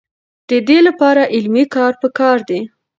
[0.49, 2.61] د دې لپاره علمي کار پکار دی.